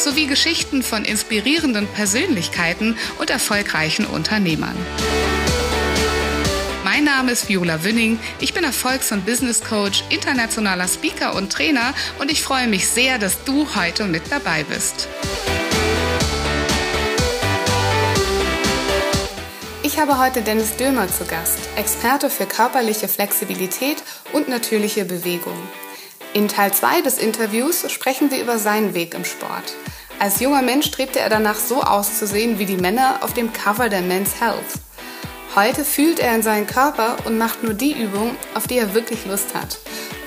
[0.00, 4.76] sowie Geschichten von inspirierenden Persönlichkeiten und erfolgreichen Unternehmern.
[6.84, 8.18] Mein Name ist Viola Wünning.
[8.40, 13.18] Ich bin Erfolgs- und Business Coach, internationaler Speaker und Trainer und ich freue mich sehr,
[13.18, 15.06] dass du heute mit dabei bist.
[19.82, 23.96] Ich habe heute Dennis Dömer zu Gast, Experte für körperliche Flexibilität
[24.32, 25.56] und natürliche Bewegung.
[26.34, 29.74] In Teil 2 des Interviews sprechen wir über seinen Weg im Sport.
[30.18, 34.02] Als junger Mensch strebte er danach so auszusehen wie die Männer auf dem Cover der
[34.02, 34.74] Men's Health.
[35.56, 39.24] Heute fühlt er in seinen Körper und macht nur die Übung, auf die er wirklich
[39.24, 39.78] Lust hat.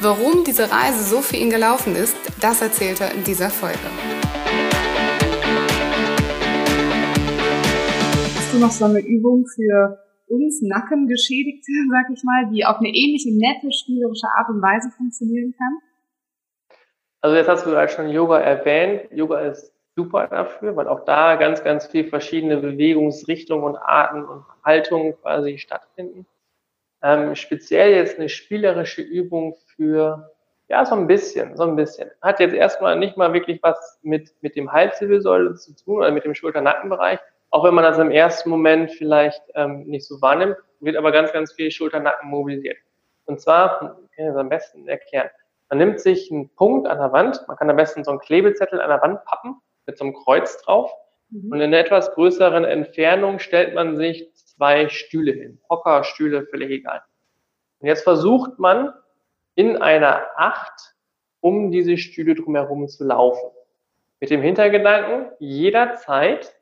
[0.01, 3.77] Warum diese Reise so für ihn gelaufen ist, das erzählt er in dieser Folge.
[8.37, 12.89] Hast du noch so eine Übung für uns Nackengeschädigte, sag ich mal, die auf eine
[12.89, 15.90] ähnliche nette, spielerische Art und Weise funktionieren kann?
[17.21, 19.11] Also jetzt hast du gerade schon Yoga erwähnt.
[19.11, 24.43] Yoga ist super dafür, weil auch da ganz, ganz viel verschiedene Bewegungsrichtungen und Arten und
[24.63, 26.25] Haltungen quasi stattfinden.
[27.03, 30.31] Ähm, speziell jetzt eine spielerische Übung für,
[30.67, 32.09] ja, so ein bisschen, so ein bisschen.
[32.21, 36.25] Hat jetzt erstmal nicht mal wirklich was mit, mit dem Halswirbelsäule zu tun oder mit
[36.25, 37.19] dem Schulter-Nackenbereich,
[37.51, 41.31] auch wenn man das im ersten Moment vielleicht ähm, nicht so wahrnimmt, wird aber ganz,
[41.33, 42.77] ganz viel Schulter-Nacken mobilisiert.
[43.25, 45.29] Und zwar, kann ich das am besten erklären.
[45.71, 48.81] Man nimmt sich einen Punkt an der Wand, man kann am besten so einen Klebezettel
[48.81, 49.55] an der Wand pappen
[49.85, 50.91] mit so einem Kreuz drauf.
[51.29, 51.49] Mhm.
[51.49, 55.61] Und in einer etwas größeren Entfernung stellt man sich zwei Stühle hin.
[55.69, 57.01] Hocker, Stühle, völlig egal.
[57.79, 58.93] Und jetzt versucht man
[59.55, 60.93] in einer Acht
[61.39, 63.49] um diese Stühle drumherum zu laufen.
[64.19, 66.53] Mit dem Hintergedanken, jederzeit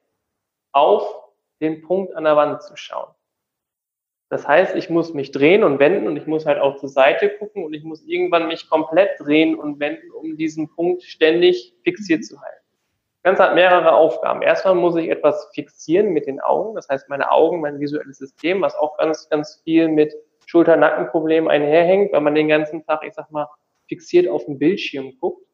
[0.71, 1.31] auf
[1.61, 3.09] den Punkt an der Wand zu schauen.
[4.29, 7.29] Das heißt, ich muss mich drehen und wenden und ich muss halt auch zur Seite
[7.29, 12.23] gucken und ich muss irgendwann mich komplett drehen und wenden, um diesen Punkt ständig fixiert
[12.23, 12.63] zu halten.
[13.15, 14.43] Das Ganze hat mehrere Aufgaben.
[14.43, 16.75] Erstmal muss ich etwas fixieren mit den Augen.
[16.75, 20.13] Das heißt, meine Augen, mein visuelles System, was auch ganz, ganz viel mit
[20.45, 23.47] Schulter-Nackenproblemen einherhängt, weil man den ganzen Tag, ich sag mal,
[23.87, 25.45] fixiert auf den Bildschirm guckt,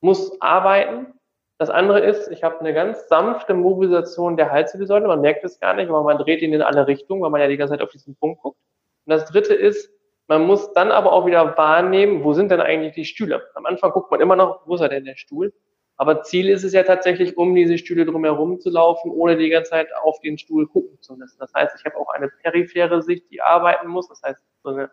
[0.00, 1.12] muss arbeiten.
[1.58, 5.06] Das andere ist, ich habe eine ganz sanfte Mobilisation der Halswirbelsäule.
[5.06, 7.48] Man merkt es gar nicht, aber man dreht ihn in alle Richtungen, weil man ja
[7.48, 8.58] die ganze Zeit auf diesen Punkt guckt.
[9.06, 9.90] Und das dritte ist,
[10.28, 13.42] man muss dann aber auch wieder wahrnehmen, wo sind denn eigentlich die Stühle?
[13.54, 15.52] Am Anfang guckt man immer noch, wo ist er denn der Stuhl?
[15.98, 19.70] Aber Ziel ist es ja tatsächlich, um diese Stühle drumherum zu laufen, ohne die ganze
[19.70, 21.38] Zeit auf den Stuhl gucken zu müssen.
[21.38, 24.08] Das heißt, ich habe auch eine periphere Sicht, die arbeiten muss.
[24.08, 24.90] Das heißt, so eine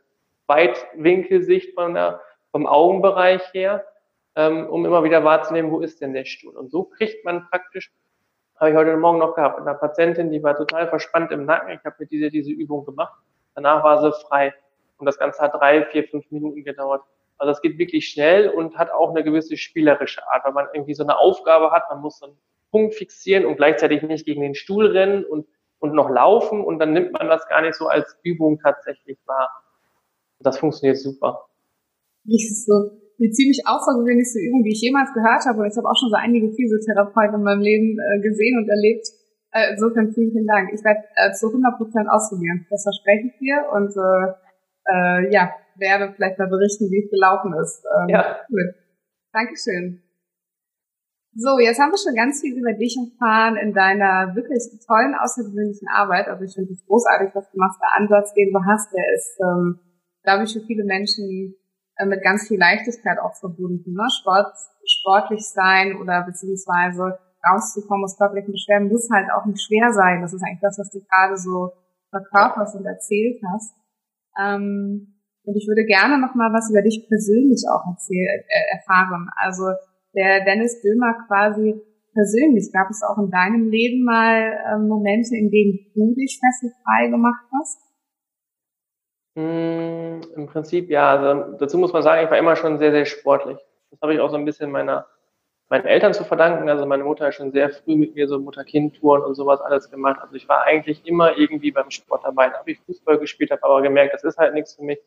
[0.47, 3.85] Weitwinkelsicht von der, vom Augenbereich her,
[4.35, 6.55] ähm, um immer wieder wahrzunehmen, wo ist denn der Stuhl.
[6.55, 7.91] Und so kriegt man praktisch,
[8.55, 11.69] habe ich heute Morgen noch gehabt, eine Patientin, die war total verspannt im Nacken.
[11.71, 13.13] Ich habe mit dieser diese Übung gemacht.
[13.55, 14.53] Danach war sie frei.
[14.97, 17.01] Und das Ganze hat drei, vier, fünf Minuten gedauert.
[17.37, 20.93] Also es geht wirklich schnell und hat auch eine gewisse spielerische Art, weil man irgendwie
[20.93, 22.37] so eine Aufgabe hat, man muss so einen
[22.71, 25.47] Punkt fixieren und gleichzeitig nicht gegen den Stuhl rennen und,
[25.79, 29.49] und noch laufen und dann nimmt man das gar nicht so als Übung tatsächlich wahr.
[30.39, 31.47] Das funktioniert super.
[32.23, 35.61] Das so eine ziemlich außergewöhnlichste Übung, die ich jemals gehört habe.
[35.61, 39.05] Und ich habe auch schon so einige Physiotherapeuten in meinem Leben äh, gesehen und erlebt.
[39.53, 40.73] Äh, insofern vielen, vielen Dank.
[40.73, 42.65] Ich werde äh, zu 100 Prozent ausprobieren.
[42.69, 43.69] Das verspreche ich dir.
[43.69, 44.33] Und äh,
[44.89, 47.85] äh, ja, werde vielleicht mal berichten, wie es gelaufen ist.
[47.85, 48.37] Ähm, ja.
[48.49, 48.75] Cool.
[49.31, 50.01] Dankeschön.
[51.35, 55.87] So, jetzt haben wir schon ganz viel über dich erfahren in deiner wirklich tollen, außergewöhnlichen
[55.89, 56.27] Arbeit.
[56.27, 57.81] Also ich finde es großartig, was du machst.
[57.81, 59.79] Der Ansatz, den du hast, der ist, ähm,
[60.21, 61.55] glaube ich, für viele Menschen
[62.05, 63.93] mit ganz viel Leichtigkeit auch verbunden.
[63.93, 64.07] Ne?
[64.19, 64.53] Sport,
[64.85, 70.21] sportlich sein oder beziehungsweise rauszukommen aus körperlichen Beschwerden muss halt auch nicht schwer sein.
[70.21, 71.73] Das ist eigentlich das, was du gerade so
[72.09, 73.75] verkörperst und erzählt hast.
[74.39, 75.13] Ähm,
[75.43, 79.29] und ich würde gerne noch mal was über dich persönlich auch erzählen, äh, erfahren.
[79.35, 79.75] Also
[80.15, 81.75] der Dennis Dömer quasi
[82.13, 87.09] persönlich, gab es auch in deinem Leben mal äh, Momente, in denen du dich fesselfrei
[87.09, 87.79] gemacht hast?
[89.35, 91.15] Mm, Im Prinzip ja.
[91.15, 93.57] Also dazu muss man sagen, ich war immer schon sehr, sehr sportlich.
[93.91, 95.07] Das habe ich auch so ein bisschen meiner
[95.69, 96.69] meinen Eltern zu verdanken.
[96.69, 100.19] Also meine Mutter hat schon sehr früh mit mir so Mutter-Kind-Touren und sowas alles gemacht.
[100.21, 102.49] Also ich war eigentlich immer irgendwie beim Sport dabei.
[102.49, 104.99] Da habe ich Fußball gespielt, habe aber gemerkt, das ist halt nichts für mich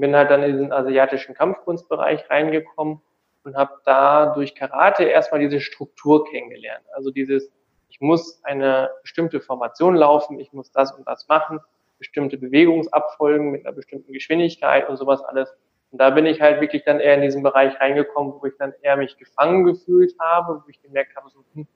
[0.00, 3.00] bin halt dann in diesen asiatischen Kampfkunstbereich reingekommen
[3.44, 6.84] und habe da durch Karate erstmal diese Struktur kennengelernt.
[6.94, 7.50] Also dieses
[7.88, 11.60] Ich muss eine bestimmte Formation laufen, ich muss das und das machen,
[12.00, 15.54] bestimmte Bewegungsabfolgen mit einer bestimmten Geschwindigkeit und sowas alles.
[15.92, 18.74] Und da bin ich halt wirklich dann eher in diesen Bereich reingekommen, wo ich dann
[18.82, 21.66] eher mich gefangen gefühlt habe, wo ich gemerkt habe, so, hm,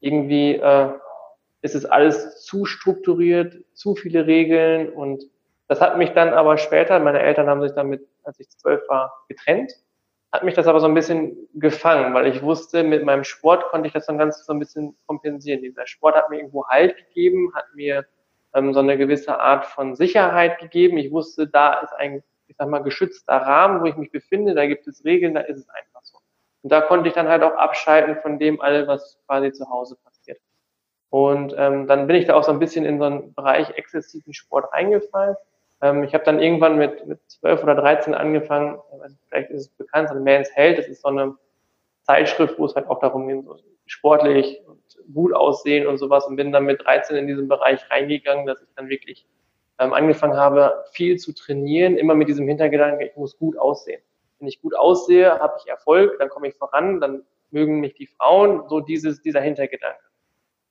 [0.00, 0.88] irgendwie äh,
[1.62, 5.24] ist es alles zu strukturiert, zu viele Regeln und
[5.68, 9.24] das hat mich dann aber später, meine Eltern haben sich damit, als ich zwölf war,
[9.28, 9.72] getrennt,
[10.32, 13.88] hat mich das aber so ein bisschen gefangen, weil ich wusste, mit meinem Sport konnte
[13.88, 15.62] ich das dann ganz so ein bisschen kompensieren.
[15.62, 18.06] Dieser Sport hat mir irgendwo Halt gegeben, hat mir
[18.56, 20.96] ähm, so eine gewisse Art von Sicherheit gegeben.
[20.98, 24.66] Ich wusste, da ist ein, ich sag mal, geschützter Rahmen, wo ich mich befinde, da
[24.66, 26.18] gibt es Regeln, da ist es einfach so.
[26.62, 29.96] Und da konnte ich dann halt auch abschalten von dem all, was quasi zu Hause
[30.02, 30.40] passiert.
[31.10, 34.32] Und ähm, dann bin ich da auch so ein bisschen in so einen Bereich exzessiven
[34.32, 35.36] Sport reingefallen.
[35.82, 39.68] Ähm, ich habe dann irgendwann mit, mit 12 oder 13 angefangen, also vielleicht ist es
[39.68, 41.36] bekannt, so ein Man's Health, das ist so eine
[42.02, 44.80] Zeitschrift, wo es halt auch darum geht, so sportlich und
[45.12, 48.68] gut aussehen und sowas und bin dann mit 13 in diesen Bereich reingegangen, dass ich
[48.76, 49.26] dann wirklich
[49.78, 54.00] ähm, angefangen habe, viel zu trainieren, immer mit diesem Hintergedanken, ich muss gut aussehen.
[54.38, 58.06] Wenn ich gut aussehe, habe ich Erfolg, dann komme ich voran, dann mögen mich die
[58.06, 60.00] Frauen, so dieses, dieser Hintergedanke.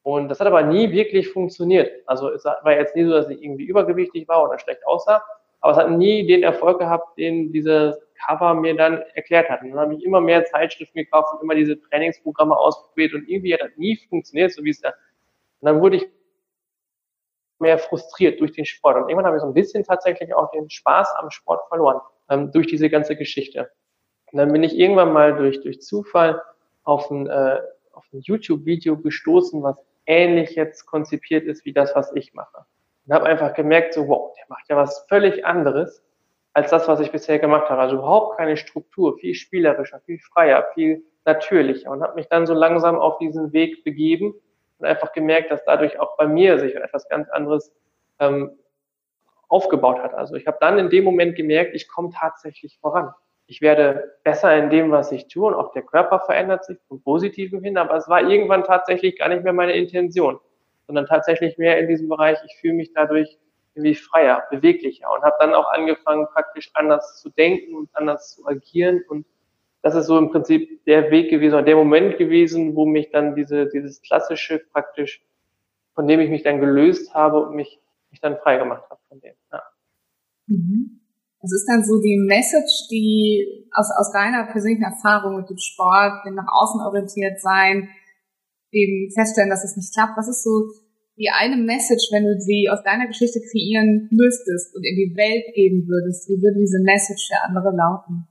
[0.03, 1.91] Und das hat aber nie wirklich funktioniert.
[2.05, 5.23] Also es war jetzt nie so, dass ich irgendwie übergewichtig war oder schlecht aussah,
[5.65, 9.63] aber es hat nie den Erfolg gehabt, den dieses Cover mir dann erklärt hat.
[9.63, 13.51] Und dann habe ich immer mehr Zeitschriften gekauft und immer diese Trainingsprogramme ausprobiert und irgendwie
[13.51, 14.89] hat das nie funktioniert, so wie es da.
[14.89, 16.07] Und dann wurde ich
[17.57, 18.97] mehr frustriert durch den Sport.
[18.97, 22.51] Und irgendwann habe ich so ein bisschen tatsächlich auch den Spaß am Sport verloren, ähm,
[22.51, 23.71] durch diese ganze Geschichte.
[24.31, 26.43] Und dann bin ich irgendwann mal durch, durch Zufall
[26.83, 27.59] auf ein, äh,
[27.91, 32.67] auf ein YouTube-Video gestoßen, was ähnlich jetzt konzipiert ist wie das, was ich mache.
[33.05, 36.03] Und habe einfach gemerkt, so, wow, der macht ja was völlig anderes
[36.53, 37.81] als das, was ich bisher gemacht habe.
[37.81, 41.91] Also überhaupt keine Struktur, viel spielerischer, viel freier, viel natürlicher.
[41.91, 44.33] Und habe mich dann so langsam auf diesen Weg begeben
[44.79, 47.73] und einfach gemerkt, dass dadurch auch bei mir sich etwas ganz anderes
[48.19, 48.57] ähm,
[49.49, 50.13] aufgebaut hat.
[50.13, 53.13] Also ich habe dann in dem Moment gemerkt, ich komme tatsächlich voran
[53.47, 57.01] ich werde besser in dem, was ich tue und auch der Körper verändert sich zum
[57.01, 60.39] Positiven hin, aber es war irgendwann tatsächlich gar nicht mehr meine Intention,
[60.87, 63.37] sondern tatsächlich mehr in diesem Bereich, ich fühle mich dadurch
[63.73, 68.45] irgendwie freier, beweglicher und habe dann auch angefangen, praktisch anders zu denken und anders zu
[68.47, 69.25] agieren und
[69.85, 73.35] das ist so im Prinzip der Weg gewesen oder der Moment gewesen, wo mich dann
[73.35, 75.23] diese, dieses klassische praktisch,
[75.93, 77.79] von dem ich mich dann gelöst habe und mich,
[78.09, 79.35] mich dann frei gemacht habe von dem.
[79.51, 79.61] Ja.
[80.47, 81.01] Mhm.
[81.39, 86.25] Was ist dann so die Message, die aus, aus deiner persönlichen Erfahrung mit dem Sport,
[86.25, 87.89] dem nach außen orientiert sein,
[88.75, 90.17] dem feststellen, dass es nicht klappt?
[90.17, 90.67] Was ist so
[91.17, 95.55] die eine Message, wenn du sie aus deiner Geschichte kreieren müsstest und in die Welt
[95.55, 96.27] geben würdest?
[96.27, 98.27] Wie würde diese Message für andere lauten?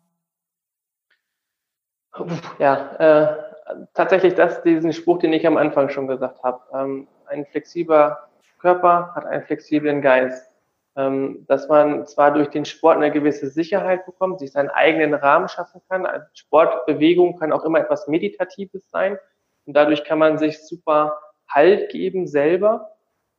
[2.61, 6.61] Ja, äh, tatsächlich das, diesen Spruch, den ich am Anfang schon gesagt habe.
[6.73, 8.29] Ähm, ein flexibler
[8.61, 10.55] Körper hat einen flexiblen Geist
[10.97, 15.49] ähm, dass man zwar durch den Sport eine gewisse Sicherheit bekommt, sich seinen eigenen Rahmen
[15.49, 16.07] schaffen kann.
[16.35, 19.19] Sportbewegung kann auch immer etwas Meditatives sein
[19.67, 21.19] und dadurch kann man sich super
[21.49, 22.97] Halt geben selber.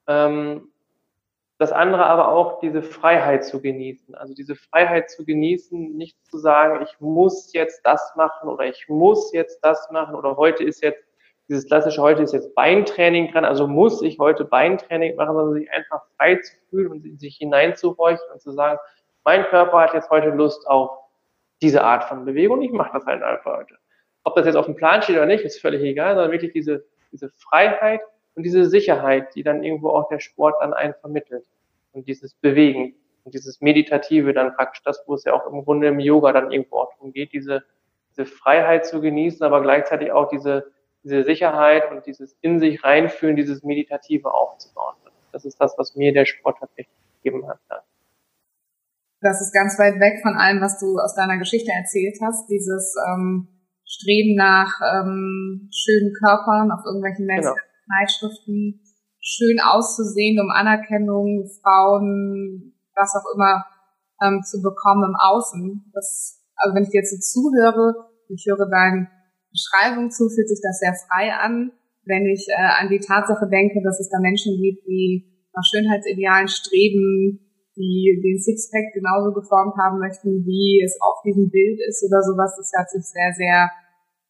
[0.08, 0.70] Ähm,
[1.58, 4.14] das andere aber auch diese Freiheit zu genießen.
[4.16, 8.90] Also diese Freiheit zu genießen, nicht zu sagen, ich muss jetzt das machen oder ich
[8.90, 11.04] muss jetzt das machen oder heute ist jetzt
[11.48, 15.72] dieses klassische heute ist jetzt Beintraining dran, also muss ich heute Beintraining machen, sondern sich
[15.72, 18.80] einfach frei zu fühlen und sich hineinzuhorchen und zu sagen,
[19.24, 20.90] mein Körper hat jetzt heute Lust auf
[21.62, 23.78] diese Art von Bewegung, ich mache das halt einfach heute.
[24.26, 26.84] Ob das jetzt auf dem Plan steht oder nicht, ist völlig egal, sondern wirklich diese,
[27.12, 28.02] diese Freiheit
[28.34, 31.46] und diese Sicherheit, die dann irgendwo auch der Sport an einen vermittelt.
[31.94, 35.88] Und dieses Bewegen und dieses Meditative dann praktisch das, wo es ja auch im Grunde
[35.88, 37.64] im Yoga dann irgendwo auch darum geht, diese,
[38.12, 40.72] diese Freiheit zu genießen, aber gleichzeitig auch diese,
[41.04, 44.96] diese Sicherheit und dieses in sich reinfühlen, dieses Meditative aufzubauen.
[45.32, 47.60] Das ist das, was mir der Sport tatsächlich gegeben hat.
[47.70, 47.84] Ja.
[49.22, 52.50] Das ist ganz weit weg von allem, was du aus deiner Geschichte erzählt hast.
[52.50, 53.48] Dieses ähm,
[53.96, 57.56] Streben nach ähm, schönen Körpern auf irgendwelchen genau.
[57.88, 58.82] Zeitschriften,
[59.22, 63.64] schön auszusehen, um Anerkennung, Frauen, was auch immer
[64.22, 65.92] ähm, zu bekommen im Außen.
[65.94, 69.08] Das, also wenn ich dir jetzt so zuhöre, ich höre dein
[69.52, 71.72] Beschreibung zu, fühlt sich das sehr frei an.
[72.04, 76.48] Wenn ich äh, an die Tatsache denke, dass es da Menschen gibt, die nach Schönheitsidealen
[76.48, 77.40] streben,
[77.76, 82.56] die den Sixpack genauso geformt haben möchten, wie es auf diesem Bild ist oder sowas,
[82.58, 83.72] das hört sich sehr, sehr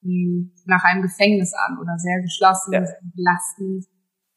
[0.05, 2.81] mh, nach einem Gefängnis an oder sehr geschlossen, ja.
[3.15, 3.85] belastend.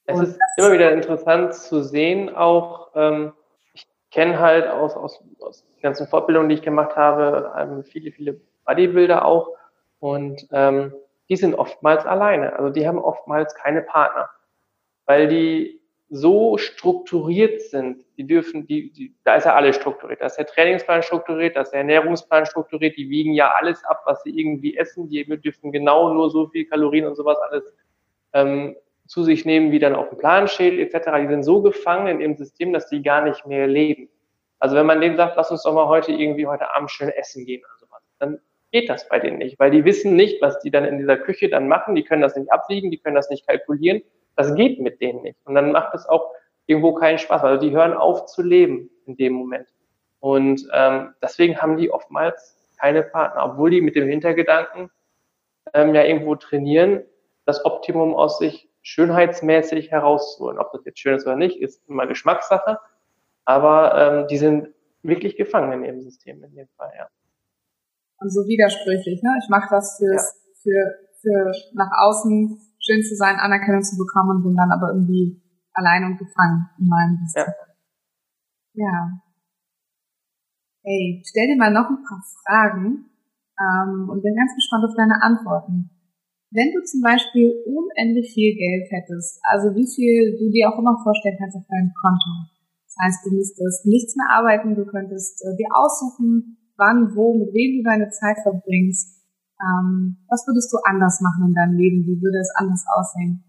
[0.07, 3.33] Es ist immer wieder interessant zu sehen, auch ähm,
[3.75, 8.11] ich kenne halt aus, aus, aus den ganzen Fortbildungen, die ich gemacht habe, ähm, viele,
[8.11, 9.51] viele Bodybuilder auch,
[10.01, 10.95] und ähm,
[11.29, 12.55] die sind oftmals alleine.
[12.57, 14.31] Also die haben oftmals keine Partner.
[15.07, 15.78] weil die
[16.11, 20.47] so strukturiert sind, die dürfen, die, die, da ist ja alles strukturiert, da ist der
[20.47, 24.77] Trainingsplan strukturiert, da ist der Ernährungsplan strukturiert, die wiegen ja alles ab, was sie irgendwie
[24.77, 27.75] essen, die dürfen genau nur so viel Kalorien und sowas alles
[28.33, 28.75] ähm,
[29.07, 31.11] zu sich nehmen, wie dann auf dem Plan steht, etc.
[31.21, 34.09] Die sind so gefangen in ihrem System, dass die gar nicht mehr leben.
[34.59, 37.45] Also wenn man denen sagt, lass uns doch mal heute irgendwie heute Abend schön essen
[37.45, 38.39] gehen oder sowas, dann
[38.73, 41.49] geht das bei denen nicht, weil die wissen nicht, was die dann in dieser Küche
[41.49, 44.03] dann machen, die können das nicht abwiegen, die können das nicht kalkulieren
[44.39, 45.45] das geht mit denen nicht.
[45.45, 46.31] Und dann macht es auch
[46.67, 47.43] irgendwo keinen Spaß.
[47.43, 49.67] Also die hören auf zu leben in dem Moment.
[50.21, 54.91] Und ähm, deswegen haben die oftmals keine Partner, obwohl die mit dem Hintergedanken
[55.75, 57.03] ähm, ja irgendwo trainieren,
[57.47, 60.59] das Optimum aus sich schönheitsmäßig herauszuholen.
[60.59, 62.79] Ob das jetzt schön ist oder nicht, ist immer Geschmackssache.
[63.45, 64.69] Aber ähm, die sind
[65.03, 67.09] wirklich gefangen in ihrem System in dem Fall, ja.
[68.21, 69.31] Und so widersprüchlich, ne?
[69.43, 70.95] Ich mache das fürs, ja.
[71.23, 75.41] für, für nach außen schön zu sein, Anerkennung zu bekommen und bin dann aber irgendwie
[75.73, 77.53] allein und gefangen in meinem System.
[78.75, 78.85] Ja.
[78.85, 79.23] ja.
[80.83, 83.11] Hey, stell dir mal noch ein paar Fragen
[83.59, 85.91] ähm, und bin ganz gespannt auf deine Antworten.
[86.51, 90.97] Wenn du zum Beispiel unendlich viel Geld hättest, also wie viel du dir auch immer
[91.03, 92.49] vorstellen kannst auf deinem Konto,
[92.89, 97.53] das heißt, du müsstest nichts mehr arbeiten, du könntest äh, dir aussuchen, wann, wo, mit
[97.53, 99.18] wem du deine Zeit verbringst,
[99.61, 102.07] ähm, was würdest du anders machen in deinem Leben?
[102.07, 103.45] Wie würde es anders aussehen?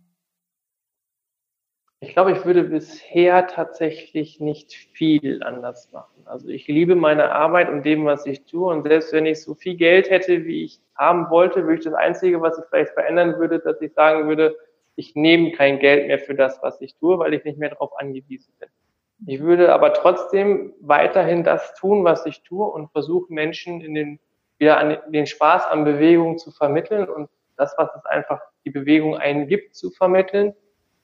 [2.02, 6.22] Ich glaube, ich würde bisher tatsächlich nicht viel anders machen.
[6.26, 8.72] Also ich liebe meine Arbeit und dem, was ich tue.
[8.72, 11.94] Und selbst wenn ich so viel Geld hätte, wie ich haben wollte, würde ich das
[11.94, 14.56] Einzige, was ich vielleicht verändern würde, dass ich sagen würde,
[14.96, 17.92] ich nehme kein Geld mehr für das, was ich tue, weil ich nicht mehr darauf
[18.00, 18.70] angewiesen bin.
[19.26, 24.20] Ich würde aber trotzdem weiterhin das tun, was ich tue und versuchen, Menschen in den
[24.60, 29.18] wieder an den Spaß an Bewegung zu vermitteln und das, was es einfach die Bewegung
[29.18, 30.54] einen gibt, zu vermitteln.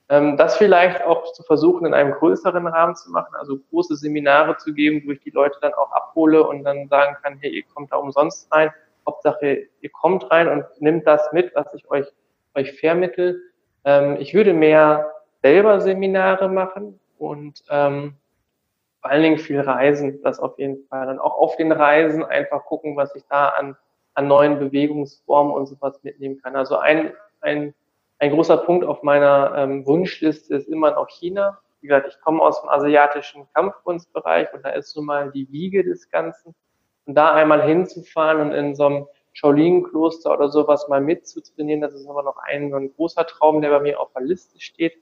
[0.08, 4.56] Ähm, das vielleicht auch zu versuchen, in einem größeren Rahmen zu machen, also große Seminare
[4.56, 7.64] zu geben, wo ich die Leute dann auch abhole und dann sagen kann, hey, ihr
[7.74, 8.70] kommt da umsonst rein.
[9.06, 12.06] Hauptsache, ihr kommt rein und nimmt das mit, was ich euch,
[12.54, 13.40] euch vermittel.
[13.84, 18.14] Ähm, ich würde mehr selber Seminare machen und ähm,
[19.06, 21.08] vor allen Dingen viel reisen, das auf jeden Fall.
[21.08, 23.76] Und auch auf den Reisen einfach gucken, was ich da an,
[24.14, 26.56] an neuen Bewegungsformen und sowas mitnehmen kann.
[26.56, 27.72] Also ein, ein,
[28.18, 31.60] ein großer Punkt auf meiner ähm, Wunschliste ist immer noch China.
[31.80, 35.84] Wie gesagt, ich komme aus dem asiatischen Kampfkunstbereich und da ist nun mal die Wiege
[35.84, 36.52] des Ganzen.
[37.04, 42.08] Und da einmal hinzufahren und in so einem Shaolin-Kloster oder sowas mal mitzutrainieren, das ist
[42.08, 44.94] aber noch ein, ein großer Traum, der bei mir auf der Liste steht.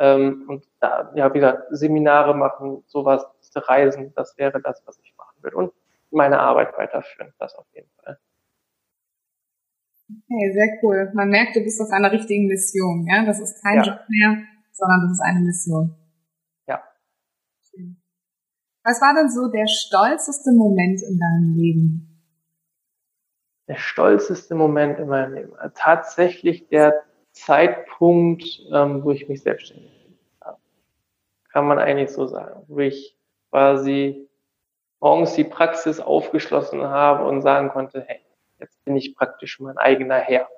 [0.00, 3.26] Ähm, und da, ja, wie gesagt, Seminare machen, sowas,
[3.56, 5.56] Reisen, das wäre das, was ich machen würde.
[5.56, 5.72] Und
[6.10, 8.18] meine Arbeit weiterführen, das auf jeden Fall.
[10.10, 11.10] Okay, sehr cool.
[11.14, 13.24] Man merkt, du bist auf einer richtigen Mission, ja?
[13.24, 13.82] Das ist kein ja.
[13.82, 14.42] Job mehr,
[14.72, 15.94] sondern das ist eine Mission.
[16.66, 16.82] Ja.
[18.82, 22.06] Was war denn so der stolzeste Moment in deinem Leben?
[23.68, 25.52] Der stolzeste Moment in meinem Leben.
[25.74, 29.92] Tatsächlich der Zeitpunkt, ähm, wo ich mich selbstständig
[30.40, 30.58] habe.
[31.52, 32.64] Kann man eigentlich so sagen.
[32.66, 33.16] Wo ich
[33.50, 34.28] quasi
[35.00, 38.20] morgens die Praxis aufgeschlossen habe und sagen konnte, hey,
[38.58, 40.48] jetzt bin ich praktisch mein eigener Herr.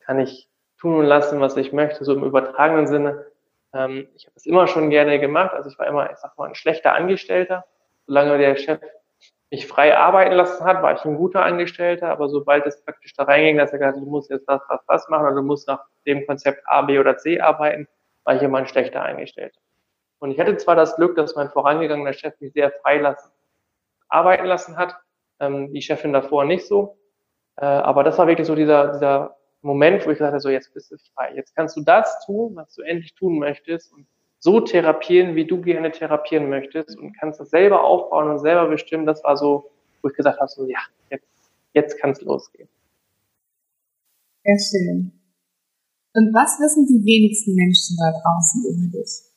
[0.00, 3.26] Kann ich tun und lassen, was ich möchte, so im übertragenen Sinne.
[3.72, 5.52] Ähm, ich habe es immer schon gerne gemacht.
[5.52, 7.64] Also ich war immer, ich sag mal, ein schlechter Angestellter.
[8.06, 8.80] Solange der Chef
[9.50, 13.24] mich frei arbeiten lassen hat, war ich ein guter Angestellter, aber sobald es praktisch da
[13.24, 15.66] reinging, dass er gesagt hat, du musst jetzt das, das, das machen oder du musst
[15.68, 17.88] nach dem Konzept A, B oder C arbeiten,
[18.24, 19.58] war ich immer ein schlechter Angestellter.
[20.18, 23.30] Und ich hatte zwar das Glück, dass mein vorangegangener Chef mich sehr frei lassen,
[24.08, 24.96] arbeiten lassen hat,
[25.40, 26.98] ähm, die Chefin davor nicht so,
[27.56, 30.90] äh, aber das war wirklich so dieser, dieser Moment, wo ich habe, so jetzt bist
[30.90, 34.06] du frei, jetzt kannst du das tun, was du endlich tun möchtest und
[34.38, 39.04] so therapieren, wie du gerne therapieren möchtest und kannst das selber aufbauen und selber bestimmen.
[39.04, 39.70] Das war so,
[40.00, 40.78] wo ich gesagt habe, so ja,
[41.10, 41.26] jetzt,
[41.72, 42.68] jetzt kann es losgehen.
[44.44, 45.12] Sehr schön.
[46.14, 49.27] Und was wissen die wenigsten Menschen da draußen über dich?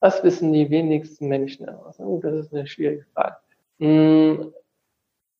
[0.00, 2.04] Was wissen die wenigsten Menschen draußen?
[2.04, 3.36] Oh, das ist eine schwierige Frage.
[3.78, 4.52] Hm,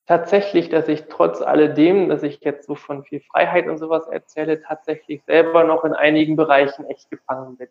[0.07, 4.63] tatsächlich, dass ich trotz alledem, dass ich jetzt so von viel Freiheit und sowas erzähle,
[4.63, 7.69] tatsächlich selber noch in einigen Bereichen echt gefangen bin.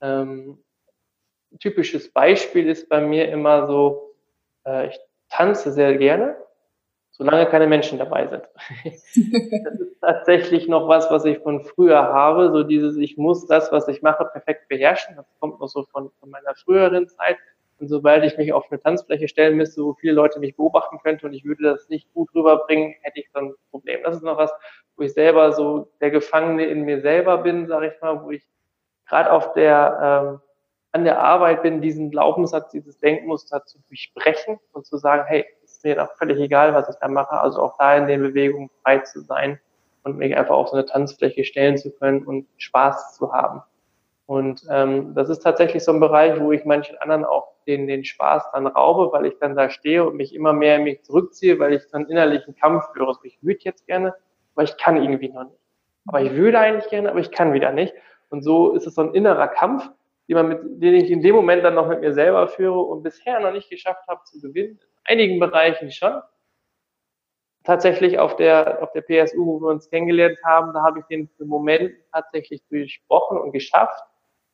[0.00, 0.58] Ähm,
[1.60, 4.14] typisches Beispiel ist bei mir immer so,
[4.66, 6.36] äh, ich tanze sehr gerne,
[7.12, 8.42] solange keine Menschen dabei sind.
[8.84, 13.70] das ist tatsächlich noch was, was ich von früher habe, so dieses, ich muss das,
[13.70, 15.16] was ich mache, perfekt beherrschen.
[15.16, 17.36] Das kommt noch so von, von meiner früheren Zeit.
[17.78, 21.26] Und sobald ich mich auf eine Tanzfläche stellen müsste, wo viele Leute mich beobachten könnten
[21.26, 24.00] und ich würde das nicht gut rüberbringen, hätte ich dann ein Problem.
[24.04, 24.52] Das ist noch was,
[24.96, 28.44] wo ich selber so der Gefangene in mir selber bin, sage ich mal, wo ich
[29.06, 30.40] gerade auf der ähm,
[30.92, 35.46] an der Arbeit bin, diesen Glaubenssatz, dieses Denkmuster zu durchbrechen und zu sagen, hey,
[35.84, 38.98] mir doch völlig egal, was ich da mache, also auch da in den Bewegungen frei
[38.98, 39.58] zu sein
[40.04, 43.62] und mich einfach auf so eine Tanzfläche stellen zu können und Spaß zu haben.
[44.26, 48.04] Und ähm, das ist tatsächlich so ein Bereich, wo ich manchen anderen auch den, den
[48.04, 51.58] Spaß dann raube, weil ich dann da stehe und mich immer mehr in mich zurückziehe,
[51.58, 53.08] weil ich dann innerlichen Kampf führe.
[53.08, 54.14] Also ich würde jetzt gerne,
[54.54, 55.58] aber ich kann irgendwie noch nicht.
[56.06, 57.94] Aber ich würde eigentlich gerne, aber ich kann wieder nicht.
[58.30, 59.90] Und so ist es so ein innerer Kampf,
[60.28, 63.02] den, man mit, den ich in dem Moment dann noch mit mir selber führe und
[63.02, 64.78] bisher noch nicht geschafft habe zu gewinnen.
[65.12, 66.22] In einigen Bereichen schon.
[67.64, 71.28] Tatsächlich auf der, auf der PSU, wo wir uns kennengelernt haben, da habe ich den
[71.38, 74.02] Moment tatsächlich durchbrochen und geschafft.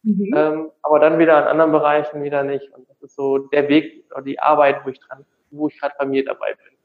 [0.03, 0.35] Mhm.
[0.37, 2.69] Ähm, aber dann wieder in anderen Bereichen wieder nicht.
[2.75, 5.95] Und das ist so der Weg oder die Arbeit, wo ich dran, wo ich gerade
[5.97, 6.77] bei mir dabei bin,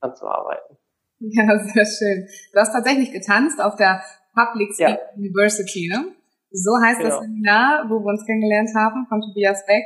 [0.00, 0.76] dran zu arbeiten.
[1.18, 2.28] Ja, sehr schön.
[2.52, 4.02] Du hast tatsächlich getanzt auf der
[4.34, 5.16] Public Speaking ja.
[5.16, 6.14] University, ne?
[6.50, 7.10] So heißt genau.
[7.10, 9.84] das Seminar, wo wir uns kennengelernt haben, von Tobias Beck.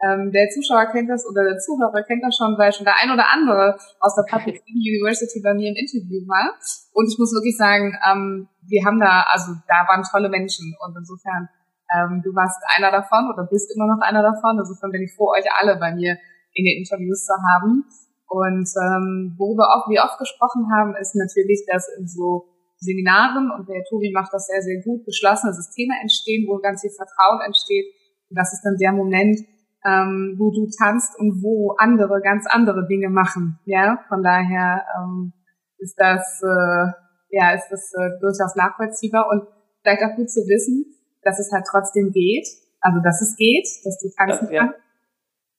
[0.00, 3.12] Ähm, der Zuschauer kennt das oder der Zuhörer kennt das schon, weil schon der ein
[3.12, 6.56] oder andere aus der Public University bei mir im Interview war.
[6.96, 10.96] Und ich muss wirklich sagen, ähm, wir haben da, also da waren tolle Menschen und
[10.96, 11.48] insofern,
[11.92, 14.56] ähm, du warst einer davon oder bist immer noch einer davon.
[14.56, 16.16] Insofern bin ich froh, euch alle bei mir
[16.56, 17.84] in den Interviews zu haben.
[18.30, 22.46] Und ähm, worüber auch wir oft gesprochen haben, ist natürlich, dass in so
[22.78, 26.94] Seminaren und der Tobi macht das sehr, sehr gut, geschlossene Systeme entstehen, wo ganz viel
[26.94, 27.92] Vertrauen entsteht.
[28.30, 29.36] Und das ist dann der Moment,
[29.84, 33.58] ähm, wo du tanzt und wo andere ganz andere Dinge machen.
[33.64, 35.32] Ja, von daher ähm,
[35.78, 36.92] ist das äh,
[37.30, 39.44] ja ist das äh, durchaus nachvollziehbar und
[39.82, 40.84] vielleicht auch gut zu wissen,
[41.22, 42.46] dass es halt trotzdem geht,
[42.80, 44.80] also dass es geht, dass du tanzen ja, kannst.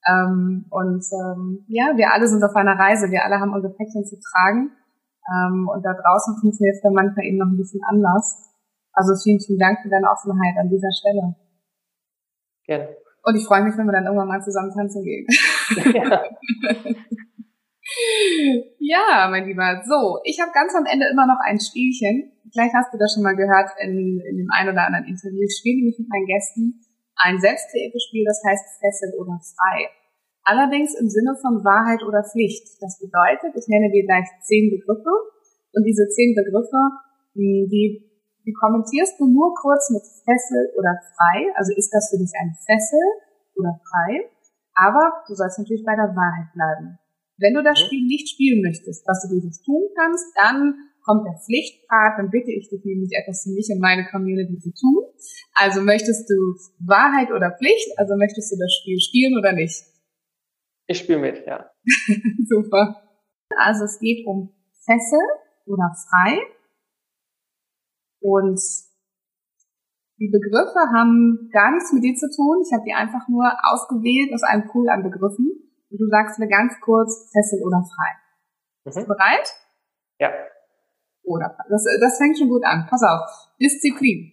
[0.06, 4.04] Ähm, und ähm, ja, wir alle sind auf einer Reise, wir alle haben unser Päckchen
[4.04, 4.70] zu tragen
[5.30, 8.50] ähm, und da draußen funktioniert es dann manchmal eben noch ein bisschen anders.
[8.92, 11.34] Also vielen, vielen Dank für deine Offenheit an dieser Stelle.
[12.66, 13.01] Gerne.
[13.22, 15.26] Und ich freue mich, wenn wir dann irgendwann mal zusammen tanzen gehen.
[15.94, 16.24] Ja.
[18.78, 19.82] ja, mein Lieber.
[19.86, 22.32] So, ich habe ganz am Ende immer noch ein Spielchen.
[22.50, 25.40] Vielleicht hast du das schon mal gehört in, in dem einen oder anderen Interview.
[25.42, 26.82] Ich spiele nämlich mit meinen Gästen
[27.16, 29.88] ein selbstkreiertes Spiel, das heißt Fessel oder Frei.
[30.44, 32.66] Allerdings im Sinne von Wahrheit oder Pflicht.
[32.80, 35.14] Das bedeutet, ich nenne dir gleich zehn Begriffe
[35.72, 36.82] und diese zehn Begriffe,
[37.34, 37.68] die,
[38.46, 41.52] die kommentierst du nur kurz mit Fessel oder frei.
[41.54, 43.04] Also ist das für dich ein Fessel
[43.54, 44.28] oder frei?
[44.74, 46.98] Aber du sollst natürlich bei der Wahrheit bleiben.
[47.38, 47.78] Wenn du das.
[47.80, 52.52] Spiel nicht spielen möchtest, was du dieses tun kannst, dann kommt der Pflichtpart, dann bitte
[52.52, 55.02] ich dich nämlich etwas für mich und meine Community zu tun.
[55.54, 56.36] Also möchtest du
[56.86, 57.98] Wahrheit oder Pflicht?
[57.98, 59.82] Also möchtest du das Spiel spielen oder nicht?
[60.86, 61.70] Ich spiele mit, ja.
[62.48, 63.02] Super.
[63.58, 65.20] Also es geht um Fessel
[65.66, 66.38] oder frei.
[68.22, 68.60] Und
[70.18, 72.62] die Begriffe haben gar nichts mit dir zu tun.
[72.64, 75.50] Ich habe die einfach nur ausgewählt aus einem Pool an Begriffen.
[75.90, 78.12] Und du sagst mir ganz kurz Fessel oder frei.
[78.14, 78.84] Mhm.
[78.84, 79.48] Bist du bereit?
[80.18, 80.30] Ja.
[81.24, 82.86] Oder das, das fängt schon gut an.
[82.88, 83.52] Pass auf.
[83.60, 84.32] Disziplin.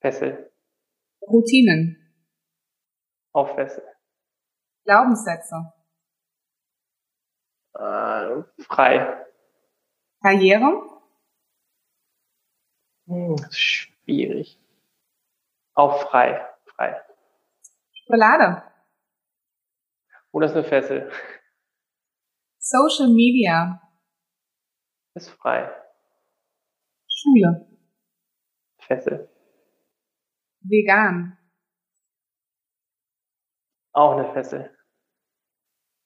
[0.00, 0.52] Fessel.
[1.22, 1.96] Routinen.
[3.32, 3.82] Auch Fessel.
[4.84, 5.72] Glaubenssätze?
[7.74, 9.24] Äh, frei.
[10.22, 10.97] Karriere?
[13.08, 14.60] Hm, schwierig.
[15.74, 16.46] Auch frei.
[16.66, 17.00] Frei.
[17.94, 18.62] Schokolade?
[20.30, 21.10] Oder ist eine Fessel?
[22.58, 23.80] Social Media?
[25.14, 25.74] Ist frei.
[27.08, 27.66] Schule?
[28.78, 29.28] Fessel.
[30.60, 31.38] Vegan?
[33.92, 34.76] Auch eine Fessel.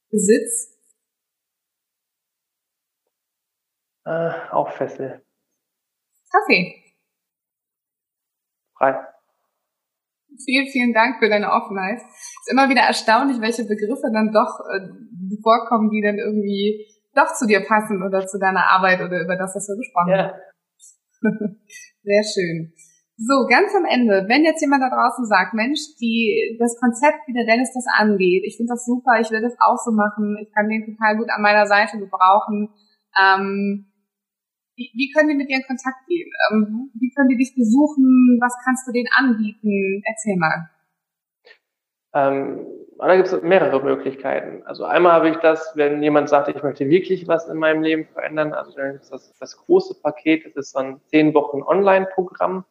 [0.08, 0.78] Besitz?
[4.04, 5.26] Äh, auch Fessel.
[6.30, 6.81] Kaffee.
[8.82, 8.98] Frei.
[10.44, 12.02] Vielen, vielen Dank für deine Offenheit.
[12.02, 14.90] Es ist immer wieder erstaunlich, welche Begriffe dann doch äh,
[15.40, 16.82] vorkommen, die dann irgendwie
[17.14, 20.34] doch zu dir passen oder zu deiner Arbeit oder über das, was wir gesprochen haben.
[20.34, 21.22] Ja.
[22.02, 22.72] Sehr schön.
[23.18, 27.34] So, ganz am Ende, wenn jetzt jemand da draußen sagt, Mensch, die, das Konzept, wie
[27.34, 30.50] der Dennis das angeht, ich finde das super, ich will das auch so machen, ich
[30.52, 32.74] kann den total gut an meiner Seite gebrauchen,
[33.14, 33.91] ähm,
[34.82, 36.30] wie, wie können die mit dir in Kontakt gehen?
[36.50, 38.38] Ähm, wie können die dich besuchen?
[38.40, 40.02] Was kannst du denen anbieten?
[40.04, 40.68] Erzähl mal.
[42.14, 42.66] Ähm,
[42.98, 44.62] da gibt es mehrere Möglichkeiten.
[44.64, 48.06] Also einmal habe ich das, wenn jemand sagt, ich möchte wirklich was in meinem Leben
[48.12, 52.64] verändern, also dann ist das, das große Paket, das ist so ein zehn Wochen Online-Programm,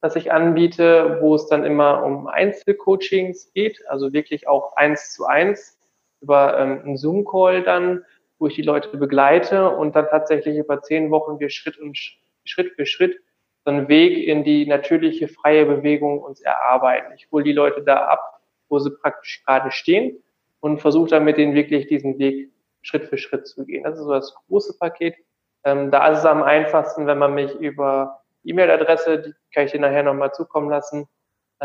[0.00, 5.26] das ich anbiete, wo es dann immer um Einzelcoachings geht, also wirklich auch eins zu
[5.26, 5.78] eins
[6.20, 8.04] über ähm, einen Zoom-Call dann,
[8.38, 11.98] wo ich die Leute begleite und dann tatsächlich über zehn Wochen wir Schritt und
[12.44, 13.18] Schritt für Schritt
[13.64, 17.12] so einen Weg in die natürliche freie Bewegung uns erarbeiten.
[17.16, 20.22] Ich hole die Leute da ab, wo sie praktisch gerade stehen
[20.60, 22.50] und versuche dann mit denen wirklich diesen Weg
[22.82, 23.84] Schritt für Schritt zu gehen.
[23.84, 25.16] Das ist so das große Paket.
[25.64, 29.80] Ähm, da ist es am einfachsten, wenn man mich über E-Mail-Adresse, die kann ich dir
[29.80, 31.08] nachher nochmal zukommen lassen,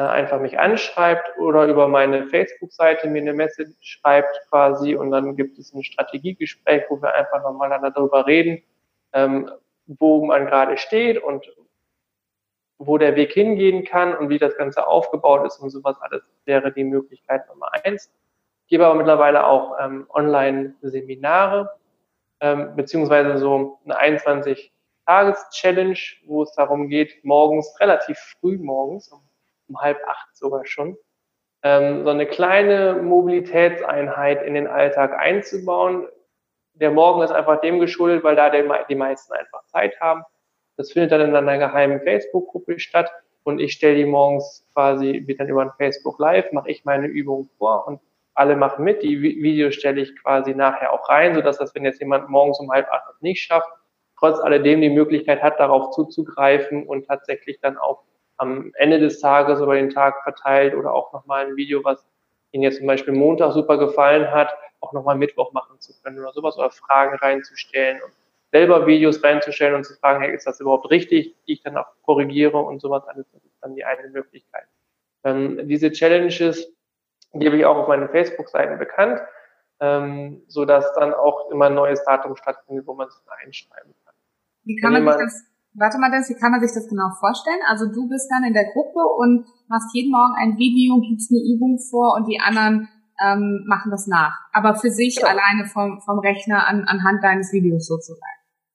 [0.01, 5.60] einfach mich anschreibt oder über meine Facebook-Seite mir eine Message schreibt quasi und dann gibt
[5.60, 8.63] es ein Strategiegespräch, wo wir einfach nochmal darüber reden,
[9.13, 9.51] ähm,
[9.86, 11.45] wo man gerade steht und
[12.79, 16.71] wo der Weg hingehen kann und wie das Ganze aufgebaut ist und sowas alles wäre
[16.71, 18.12] die Möglichkeit Nummer eins.
[18.63, 21.69] Ich gebe aber mittlerweile auch ähm, Online-Seminare,
[22.39, 24.73] ähm, beziehungsweise so eine 21
[25.06, 29.21] Tages-Challenge, wo es darum geht, morgens, relativ früh morgens, um,
[29.67, 30.97] um halb acht sogar schon,
[31.63, 36.08] ähm, so eine kleine Mobilitätseinheit in den Alltag einzubauen.
[36.73, 40.23] Der Morgen ist einfach dem geschuldet, weil da die, meisten einfach Zeit haben.
[40.76, 43.12] Das findet dann in einer geheimen Facebook-Gruppe statt
[43.43, 47.08] und ich stelle die morgens quasi, wird dann über ein Facebook Live, mache ich meine
[47.08, 48.02] Übung vor und
[48.34, 49.04] alle machen mit.
[49.04, 52.71] Die Videos stelle ich quasi nachher auch rein, sodass das, wenn jetzt jemand morgens um
[52.71, 53.69] halb acht nicht schafft,
[54.17, 58.04] trotz alledem die Möglichkeit hat, darauf zuzugreifen und tatsächlich dann auch
[58.37, 62.05] am Ende des Tages über den Tag verteilt oder auch nochmal ein Video, was
[62.51, 66.33] Ihnen jetzt zum Beispiel Montag super gefallen hat, auch nochmal Mittwoch machen zu können oder
[66.33, 68.11] sowas oder Fragen reinzustellen und
[68.51, 71.87] selber Videos reinzustellen und zu fragen, hey, ist das überhaupt richtig, die ich dann auch
[72.03, 74.67] korrigiere und sowas alles, das ist dann die eine Möglichkeit.
[75.23, 76.71] Ähm, diese Challenges
[77.33, 79.21] gebe ich auch auf meinen Facebook-Seiten bekannt,
[79.79, 84.13] ähm, so dass dann auch immer ein neues Datum stattfindet, wo man es einschreiben kann.
[84.65, 85.43] Wie kann man das,
[85.75, 87.59] warte mal, das, wie kann man sich das genau vorstellen?
[87.67, 91.41] Also du bist dann in der Gruppe und machst jeden Morgen ein Video, gibst eine
[91.41, 92.89] Übung vor und die anderen
[93.23, 94.39] ähm, machen das nach.
[94.51, 95.27] Aber für sich ja.
[95.27, 98.31] alleine vom, vom Rechner an, anhand deines Videos sozusagen.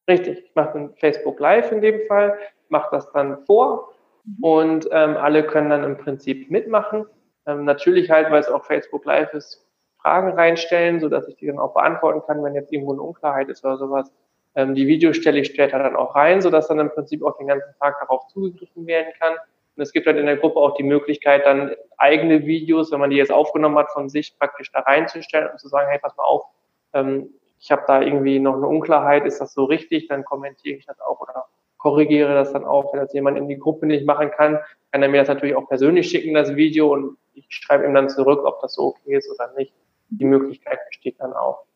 [0.08, 3.92] Richtig, ich mache ein Facebook Live in dem Fall, mache das dann vor
[4.24, 4.44] mhm.
[4.44, 7.06] und ähm, alle können dann im Prinzip mitmachen.
[7.46, 9.64] Ähm, natürlich halt, weil es auch Facebook Live ist,
[10.00, 13.48] Fragen reinstellen, so dass ich die dann auch beantworten kann, wenn jetzt irgendwo eine Unklarheit
[13.48, 14.12] ist oder sowas.
[14.54, 17.48] Ähm, die Videos stelle ich später dann auch rein, sodass dann im Prinzip auch den
[17.48, 19.34] ganzen Tag darauf zugegriffen werden kann.
[19.34, 23.10] Und es gibt dann in der Gruppe auch die Möglichkeit, dann eigene Videos, wenn man
[23.10, 26.24] die jetzt aufgenommen hat, von sich praktisch da reinzustellen und zu sagen, hey, pass mal
[26.24, 26.46] auf,
[26.94, 27.30] ähm,
[27.60, 31.00] ich habe da irgendwie noch eine Unklarheit, ist das so richtig, dann kommentiere ich das
[31.00, 32.92] auch oder korrigiere das dann auch.
[32.92, 34.58] Wenn das jemand in die Gruppe nicht machen kann,
[34.92, 38.08] kann er mir das natürlich auch persönlich schicken, das Video, und ich schreibe ihm dann
[38.08, 39.72] zurück, ob das so okay ist oder nicht.
[40.10, 41.67] Die Möglichkeit besteht dann auch.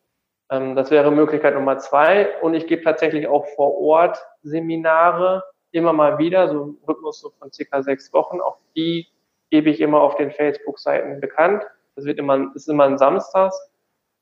[0.52, 2.38] Ähm, das wäre Möglichkeit Nummer zwei.
[2.40, 7.30] Und ich gebe tatsächlich auch vor Ort Seminare immer mal wieder, so ein Rhythmus so
[7.30, 8.40] von circa sechs Wochen.
[8.40, 9.08] Auch die
[9.50, 11.64] gebe ich immer auf den Facebook-Seiten bekannt.
[11.96, 13.58] Das wird immer, ist immer ein Samstags.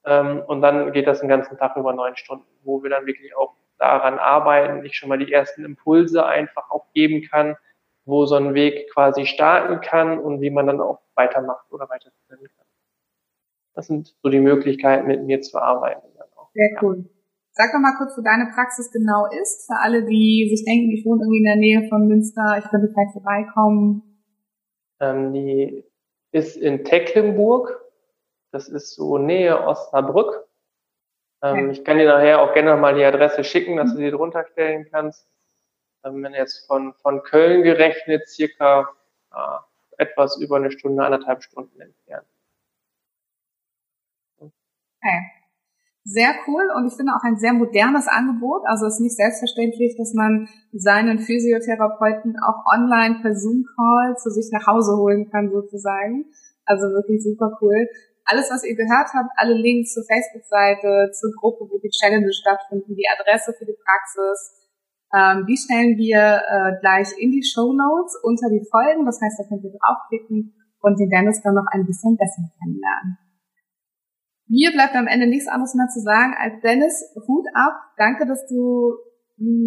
[0.04, 3.36] Ähm, und dann geht das den ganzen Tag über neun Stunden, wo wir dann wirklich
[3.36, 7.56] auch daran arbeiten, ich schon mal die ersten Impulse einfach auch geben kann,
[8.04, 12.44] wo so ein Weg quasi starten kann und wie man dann auch weitermacht oder weiterführen
[12.56, 12.66] kann.
[13.74, 16.09] Das sind so die Möglichkeiten, mit mir zu arbeiten.
[16.54, 17.08] Sehr cool.
[17.52, 21.04] Sag doch mal kurz, wo deine Praxis genau ist, für alle, die sich denken, ich
[21.04, 24.24] wohne irgendwie in der Nähe von Münster, ich könnte vielleicht vorbeikommen.
[25.00, 25.84] Ähm, die
[26.32, 27.80] ist in Tecklenburg.
[28.52, 30.48] Das ist so Nähe Osnabrück.
[31.42, 31.70] Ähm, okay.
[31.72, 34.86] Ich kann dir nachher auch gerne mal die Adresse schicken, dass du sie drunter stellen
[34.90, 35.28] kannst.
[36.04, 38.88] Ähm, wenn jetzt von, von Köln gerechnet, circa
[39.32, 42.26] äh, etwas über eine Stunde, anderthalb Stunden entfernt.
[44.38, 45.39] Okay
[46.04, 48.62] sehr cool und ich finde auch ein sehr modernes Angebot.
[48.64, 54.50] Also es ist nicht selbstverständlich, dass man seinen Physiotherapeuten auch online per Zoom-Call zu sich
[54.52, 56.24] nach Hause holen kann sozusagen.
[56.64, 57.88] Also wirklich super cool.
[58.24, 62.94] Alles, was ihr gehört habt, alle Links zur Facebook-Seite, zur Gruppe, wo die Challenges stattfinden,
[62.94, 64.60] die Adresse für die Praxis,
[65.12, 69.04] ähm, die stellen wir äh, gleich in die Show Notes unter die Folgen.
[69.04, 73.18] Das heißt, da könnt ihr draufklicken und den Dennis dann noch ein bisschen besser kennenlernen.
[74.50, 77.72] Mir bleibt am Ende nichts anderes mehr zu sagen als Dennis, Hut ab.
[77.96, 78.98] Danke, dass du,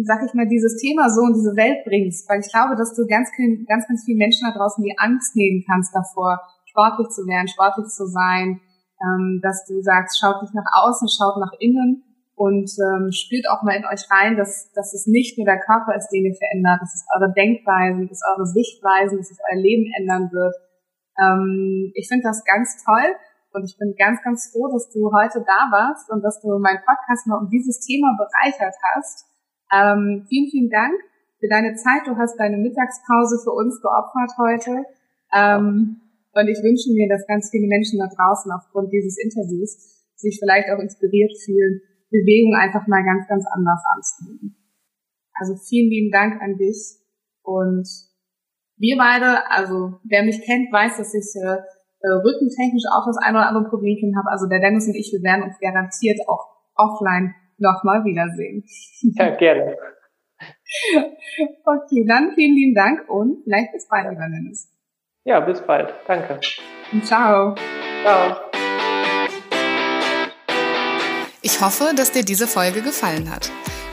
[0.04, 3.08] sag ich mal, dieses Thema so in diese Welt bringst, weil ich glaube, dass du
[3.08, 3.32] ganz,
[3.66, 6.36] ganz, ganz vielen Menschen da draußen die Angst nehmen kannst davor,
[6.68, 8.60] sportlich zu werden, sportlich zu sein,
[9.00, 12.04] ähm, dass du sagst, schaut nicht nach außen, schaut nach innen
[12.36, 15.96] und ähm, spürt auch mal in euch rein, dass, dass es nicht nur der Körper
[15.96, 19.88] ist, den ihr verändert, dass es eure Denkweisen, dass eure Sichtweisen, dass es euer Leben
[19.96, 20.52] ändern wird.
[21.16, 23.16] Ähm, ich finde das ganz toll
[23.54, 26.82] und ich bin ganz, ganz froh, dass du heute da warst und dass du meinen
[26.82, 29.26] Podcast mal um dieses Thema bereichert hast.
[29.72, 30.94] Ähm, vielen, vielen Dank.
[31.40, 32.06] für deine Zeit.
[32.06, 34.84] Du hast deine Mittagspause für uns geopfert heute.
[35.34, 36.00] Ähm,
[36.32, 39.76] und ich wünsche mir, dass ganz viele Menschen da draußen aufgrund dieses Interviews
[40.16, 44.56] sich vielleicht auch inspiriert fühlen, Bewegung einfach mal ganz, ganz anders anzunehmen.
[45.34, 46.98] Also vielen lieben Dank an dich
[47.42, 47.86] und
[48.76, 51.58] wir beide, also wer mich kennt, weiß, dass ich äh,
[52.04, 54.30] äh, rückentechnisch auch das ein oder andere Problemchen habe.
[54.30, 58.64] Also der Dennis und ich, wir werden uns garantiert auch offline nochmal wiedersehen.
[59.16, 59.76] Ja, gerne.
[61.64, 64.68] okay, dann vielen lieben Dank und vielleicht bis bald, lieber Dennis.
[65.24, 65.94] Ja, bis bald.
[66.06, 66.40] Danke.
[66.92, 67.54] Und ciao.
[68.02, 68.36] Ciao.
[71.40, 73.50] Ich hoffe, dass dir diese Folge gefallen hat.